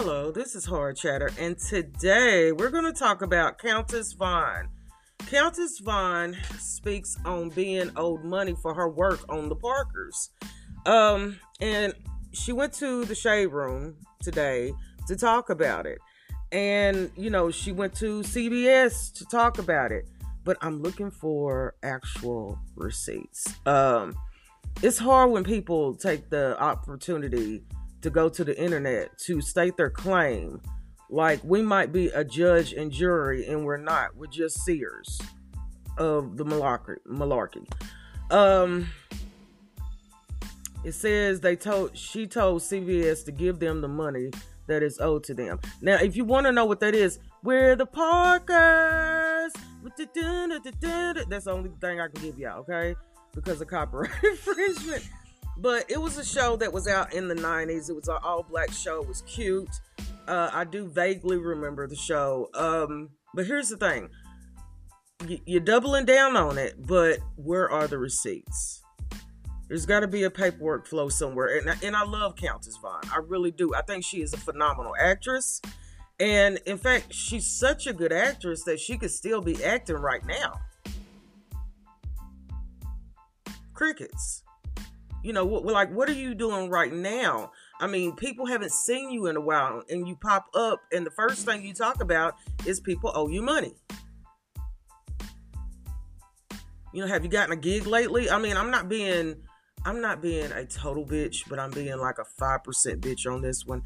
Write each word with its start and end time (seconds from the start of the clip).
Hello, 0.00 0.30
this 0.30 0.54
is 0.54 0.64
Hard 0.64 0.96
Chatter, 0.96 1.28
and 1.40 1.58
today 1.58 2.52
we're 2.52 2.70
going 2.70 2.84
to 2.84 2.92
talk 2.92 3.20
about 3.20 3.58
Countess 3.58 4.12
Vaughn. 4.12 4.68
Countess 5.26 5.80
Vaughn 5.80 6.36
speaks 6.60 7.16
on 7.24 7.48
being 7.48 7.90
owed 7.96 8.22
money 8.22 8.54
for 8.62 8.72
her 8.74 8.88
work 8.88 9.18
on 9.28 9.48
the 9.48 9.56
Parkers. 9.56 10.30
Um, 10.86 11.40
and 11.60 11.94
she 12.30 12.52
went 12.52 12.74
to 12.74 13.06
the 13.06 13.14
shade 13.16 13.46
room 13.46 13.96
today 14.22 14.72
to 15.08 15.16
talk 15.16 15.50
about 15.50 15.84
it. 15.84 15.98
And, 16.52 17.10
you 17.16 17.28
know, 17.28 17.50
she 17.50 17.72
went 17.72 17.92
to 17.94 18.20
CBS 18.20 19.12
to 19.14 19.24
talk 19.24 19.58
about 19.58 19.90
it. 19.90 20.06
But 20.44 20.58
I'm 20.60 20.80
looking 20.80 21.10
for 21.10 21.74
actual 21.82 22.56
receipts. 22.76 23.52
Um, 23.66 24.14
it's 24.80 24.98
hard 24.98 25.32
when 25.32 25.42
people 25.42 25.96
take 25.96 26.30
the 26.30 26.56
opportunity 26.62 27.64
to 28.02 28.10
go 28.10 28.28
to 28.28 28.44
the 28.44 28.58
internet 28.60 29.16
to 29.18 29.40
state 29.40 29.76
their 29.76 29.90
claim. 29.90 30.60
Like 31.10 31.40
we 31.42 31.62
might 31.62 31.92
be 31.92 32.08
a 32.08 32.24
judge 32.24 32.72
and 32.72 32.92
jury, 32.92 33.46
and 33.46 33.64
we're 33.64 33.78
not. 33.78 34.16
We're 34.16 34.26
just 34.26 34.62
seers 34.64 35.20
of 35.96 36.36
the 36.36 36.44
malarkey. 36.44 37.66
Um, 38.30 38.88
it 40.84 40.92
says 40.92 41.40
they 41.40 41.56
told 41.56 41.96
she 41.96 42.26
told 42.26 42.62
CBS 42.62 43.24
to 43.24 43.32
give 43.32 43.58
them 43.58 43.80
the 43.80 43.88
money 43.88 44.30
that 44.66 44.82
is 44.82 45.00
owed 45.00 45.24
to 45.24 45.34
them. 45.34 45.58
Now, 45.80 45.96
if 45.96 46.14
you 46.14 46.24
want 46.24 46.46
to 46.46 46.52
know 46.52 46.66
what 46.66 46.80
that 46.80 46.94
is, 46.94 47.18
we're 47.42 47.74
the 47.74 47.86
Parkers. 47.86 49.52
That's 49.96 50.14
the 51.44 51.50
only 51.50 51.70
thing 51.80 52.00
I 52.00 52.08
can 52.08 52.22
give 52.22 52.38
y'all, 52.38 52.60
okay? 52.60 52.94
Because 53.34 53.60
of 53.60 53.68
copyright 53.68 54.10
infringement. 54.22 55.08
But 55.58 55.90
it 55.90 56.00
was 56.00 56.16
a 56.16 56.24
show 56.24 56.56
that 56.56 56.72
was 56.72 56.86
out 56.86 57.12
in 57.12 57.26
the 57.26 57.34
90s. 57.34 57.90
It 57.90 57.94
was 57.94 58.06
an 58.08 58.18
all 58.22 58.44
black 58.44 58.70
show. 58.72 59.02
It 59.02 59.08
was 59.08 59.22
cute. 59.22 59.68
Uh, 60.28 60.50
I 60.52 60.64
do 60.64 60.86
vaguely 60.86 61.36
remember 61.36 61.88
the 61.88 61.96
show. 61.96 62.48
Um, 62.54 63.10
but 63.34 63.46
here's 63.46 63.68
the 63.68 63.76
thing 63.76 64.08
you're 65.26 65.60
doubling 65.60 66.04
down 66.04 66.36
on 66.36 66.58
it, 66.58 66.74
but 66.86 67.18
where 67.34 67.68
are 67.68 67.88
the 67.88 67.98
receipts? 67.98 68.82
There's 69.66 69.84
got 69.84 70.00
to 70.00 70.06
be 70.06 70.22
a 70.22 70.30
paperwork 70.30 70.86
flow 70.86 71.08
somewhere. 71.08 71.58
And, 71.58 71.82
and 71.82 71.96
I 71.96 72.04
love 72.04 72.36
Countess 72.36 72.76
Vaughn. 72.80 73.02
I 73.12 73.18
really 73.18 73.50
do. 73.50 73.74
I 73.74 73.82
think 73.82 74.04
she 74.04 74.22
is 74.22 74.32
a 74.32 74.38
phenomenal 74.38 74.94
actress. 74.98 75.60
And 76.20 76.58
in 76.66 76.78
fact, 76.78 77.12
she's 77.12 77.46
such 77.46 77.86
a 77.86 77.92
good 77.92 78.12
actress 78.12 78.62
that 78.64 78.80
she 78.80 78.96
could 78.96 79.10
still 79.10 79.40
be 79.40 79.62
acting 79.62 79.96
right 79.96 80.24
now. 80.24 80.60
Crickets 83.74 84.44
you 85.28 85.34
know, 85.34 85.44
like, 85.44 85.92
what 85.92 86.08
are 86.08 86.14
you 86.14 86.34
doing 86.34 86.70
right 86.70 86.90
now? 86.90 87.52
I 87.78 87.86
mean, 87.86 88.16
people 88.16 88.46
haven't 88.46 88.72
seen 88.72 89.10
you 89.10 89.26
in 89.26 89.36
a 89.36 89.40
while, 89.42 89.82
and 89.90 90.08
you 90.08 90.16
pop 90.16 90.46
up, 90.54 90.80
and 90.90 91.04
the 91.04 91.10
first 91.10 91.44
thing 91.44 91.62
you 91.62 91.74
talk 91.74 92.02
about 92.02 92.36
is 92.64 92.80
people 92.80 93.12
owe 93.14 93.28
you 93.28 93.42
money. 93.42 93.74
You 96.94 97.02
know, 97.02 97.06
have 97.06 97.24
you 97.24 97.30
gotten 97.30 97.52
a 97.52 97.60
gig 97.60 97.86
lately? 97.86 98.30
I 98.30 98.38
mean, 98.38 98.56
I'm 98.56 98.70
not 98.70 98.88
being, 98.88 99.36
I'm 99.84 100.00
not 100.00 100.22
being 100.22 100.50
a 100.50 100.64
total 100.64 101.04
bitch, 101.04 101.46
but 101.46 101.58
I'm 101.58 101.72
being 101.72 101.98
like 101.98 102.16
a 102.16 102.24
five 102.24 102.64
percent 102.64 103.02
bitch 103.02 103.30
on 103.30 103.42
this 103.42 103.66
one. 103.66 103.82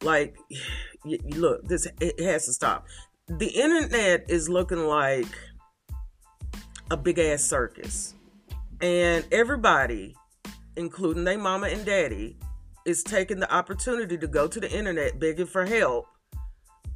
Like, 0.00 0.38
you, 1.04 1.18
look, 1.26 1.68
this 1.68 1.86
it 2.00 2.18
has 2.20 2.46
to 2.46 2.54
stop. 2.54 2.86
The 3.28 3.48
internet 3.48 4.30
is 4.30 4.48
looking 4.48 4.86
like 4.86 5.28
a 6.90 6.96
big 6.96 7.18
ass 7.18 7.42
circus, 7.42 8.14
and 8.80 9.26
everybody 9.30 10.16
including 10.76 11.24
their 11.24 11.38
mama 11.38 11.68
and 11.68 11.84
daddy, 11.84 12.36
is 12.84 13.02
taking 13.02 13.40
the 13.40 13.52
opportunity 13.52 14.16
to 14.16 14.26
go 14.26 14.46
to 14.46 14.60
the 14.60 14.70
internet 14.70 15.18
begging 15.18 15.46
for 15.46 15.66
help 15.66 16.06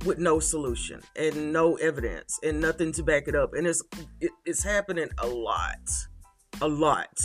with 0.05 0.19
no 0.19 0.41
solution 0.41 1.01
and 1.17 1.53
no 1.53 1.75
evidence 1.77 2.39
and 2.43 2.61
nothing 2.61 2.93
to 2.93 3.03
back 3.03 3.29
it 3.29 3.35
up. 3.35 3.55
And 3.55 3.67
it's 3.67 3.83
it, 4.21 4.31
it's 4.47 4.63
happening 4.63 5.09
a 5.19 5.27
lot. 5.27 5.91
A 6.63 6.69
lot. 6.69 7.21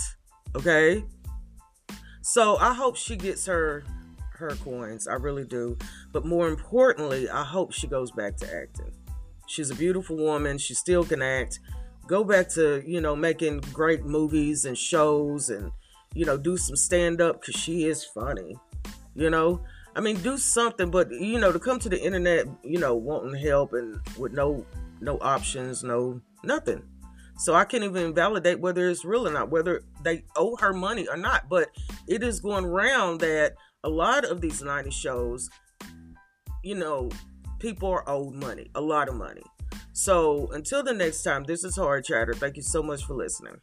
Okay? 0.55 1.03
So 2.21 2.57
I 2.57 2.73
hope 2.73 2.95
she 2.95 3.15
gets 3.15 3.45
her 3.45 3.83
her 4.31 4.49
coins. 4.55 5.07
I 5.07 5.13
really 5.13 5.45
do. 5.45 5.77
But 6.11 6.25
more 6.25 6.47
importantly, 6.47 7.29
I 7.29 7.43
hope 7.43 7.71
she 7.71 7.87
goes 7.87 8.11
back 8.11 8.35
to 8.37 8.45
acting. 8.47 8.91
She's 9.47 9.69
a 9.69 9.75
beautiful 9.75 10.17
woman. 10.17 10.57
She 10.57 10.73
still 10.73 11.05
can 11.05 11.21
act. 11.21 11.59
Go 12.07 12.23
back 12.23 12.49
to, 12.49 12.83
you 12.85 12.99
know, 12.99 13.15
making 13.15 13.61
great 13.73 14.05
movies 14.05 14.65
and 14.65 14.77
shows 14.77 15.49
and 15.49 15.71
you 16.15 16.25
know, 16.25 16.37
do 16.37 16.57
some 16.57 16.75
stand 16.75 17.21
up 17.21 17.41
because 17.41 17.55
she 17.61 17.85
is 17.85 18.03
funny. 18.03 18.55
You 19.13 19.29
know, 19.29 19.61
I 19.95 20.01
mean, 20.01 20.17
do 20.17 20.37
something, 20.37 20.89
but 20.89 21.11
you 21.11 21.39
know, 21.39 21.51
to 21.51 21.59
come 21.59 21.79
to 21.79 21.89
the 21.89 22.01
internet, 22.01 22.47
you 22.63 22.79
know, 22.79 22.95
wanting 22.95 23.39
help 23.39 23.73
and 23.73 23.99
with 24.17 24.33
no 24.33 24.65
no 25.01 25.17
options, 25.19 25.83
no 25.83 26.21
nothing. 26.43 26.81
So 27.37 27.53
I 27.53 27.65
can't 27.65 27.83
even 27.83 28.13
validate 28.13 28.61
whether 28.61 28.87
it's 28.89 29.03
real 29.03 29.27
or 29.27 29.31
not, 29.31 29.51
whether 29.51 29.81
they 30.03 30.23
owe 30.37 30.55
her 30.57 30.73
money 30.73 31.07
or 31.07 31.17
not. 31.17 31.49
But 31.49 31.69
it 32.07 32.23
is 32.23 32.39
going 32.39 32.65
around 32.65 33.19
that 33.19 33.55
a 33.83 33.89
lot 33.89 34.23
of 34.23 34.39
these 34.39 34.61
90 34.61 34.89
shows, 34.89 35.49
you 36.63 36.75
know, 36.75 37.09
people 37.59 37.89
are 37.89 38.07
owed 38.07 38.35
money, 38.35 38.69
a 38.73 38.81
lot 38.81 39.09
of 39.09 39.15
money. 39.15 39.43
So 39.91 40.47
until 40.53 40.81
the 40.81 40.93
next 40.93 41.23
time, 41.23 41.43
this 41.43 41.63
is 41.63 41.75
Hard 41.75 42.05
Chatter. 42.05 42.33
Thank 42.33 42.55
you 42.55 42.63
so 42.63 42.81
much 42.81 43.03
for 43.03 43.15
listening. 43.15 43.59